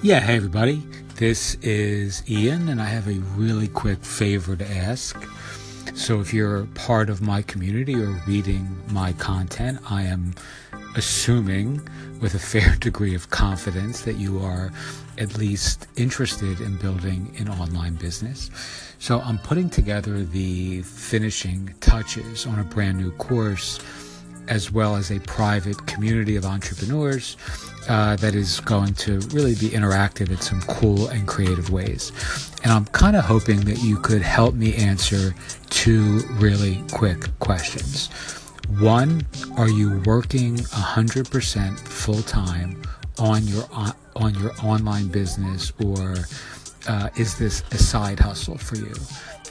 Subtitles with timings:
[0.00, 0.80] Yeah, hey everybody.
[1.16, 5.20] This is Ian, and I have a really quick favor to ask.
[5.94, 10.36] So, if you're part of my community or reading my content, I am
[10.94, 11.80] assuming
[12.20, 14.70] with a fair degree of confidence that you are
[15.18, 18.52] at least interested in building an online business.
[19.00, 23.80] So, I'm putting together the finishing touches on a brand new course
[24.48, 27.36] as well as a private community of entrepreneurs
[27.88, 32.12] uh, that is going to really be interactive in some cool and creative ways.
[32.62, 35.34] And I'm kind of hoping that you could help me answer
[35.70, 38.08] two really quick questions.
[38.80, 42.82] One, are you working 100% full time
[43.18, 43.64] on your
[44.16, 46.16] on your online business, or
[46.88, 48.92] uh, is this a side hustle for you?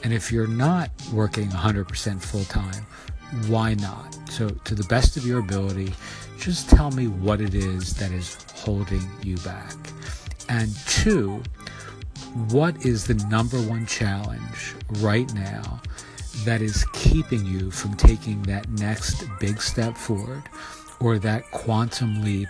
[0.03, 2.85] And if you're not working 100% full time,
[3.47, 4.16] why not?
[4.37, 5.95] So, to the best of your ability,
[6.37, 9.73] just tell me what it is that is holding you back.
[10.47, 11.41] And two,
[12.49, 15.81] what is the number one challenge right now
[16.45, 20.43] that is keeping you from taking that next big step forward
[20.99, 22.49] or that quantum leap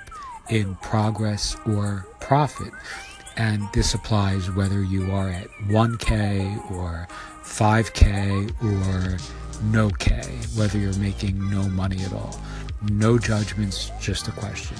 [0.49, 2.73] in progress or profit?
[3.37, 7.07] And this applies whether you are at 1K or
[7.43, 9.17] 5K or
[9.63, 10.21] no K,
[10.55, 12.39] whether you're making no money at all.
[12.89, 14.77] No judgments, just a question.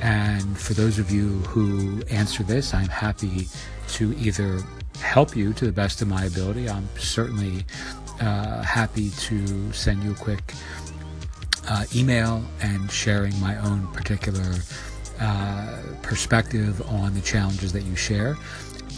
[0.00, 3.48] And for those of you who answer this, I'm happy
[3.88, 4.60] to either
[5.00, 6.68] help you to the best of my ability.
[6.68, 7.64] I'm certainly
[8.20, 10.54] uh, happy to send you a quick
[11.68, 14.54] uh, email and sharing my own particular
[15.20, 18.36] uh, perspective on the challenges that you share,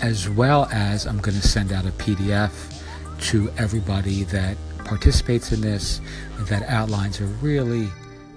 [0.02, 2.82] as well as I'm going to send out a PDF
[3.30, 4.56] to everybody that
[4.88, 6.00] participates in this
[6.40, 7.88] that outlines a really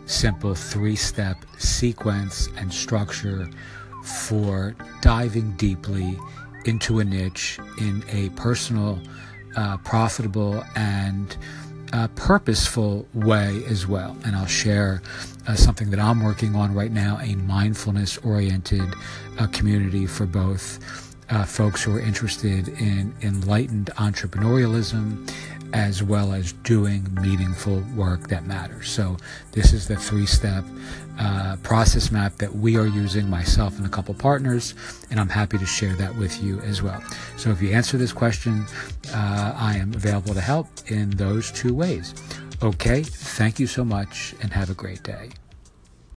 [0.06, 3.50] simple three step sequence and structure
[4.04, 6.20] for diving deeply
[6.66, 9.00] into a niche in a personal,
[9.56, 11.38] uh, profitable, and
[11.94, 14.16] uh, purposeful way as well.
[14.26, 15.02] And I'll share
[15.48, 18.94] uh, something that I'm working on right now a mindfulness oriented
[19.40, 25.30] uh, community for both uh, folks who are interested in enlightened entrepreneurialism
[25.74, 28.90] as well as doing meaningful work that matters.
[28.90, 29.18] So,
[29.54, 30.66] this is the three step
[31.18, 34.74] uh, process map that we are using, myself and a couple partners,
[35.10, 37.02] and I'm happy to share that with you as well.
[37.38, 38.66] So, if you answer this question,
[39.14, 42.14] uh, I am available to help in those two ways.
[42.62, 45.30] Okay, thank you so much and have a great day.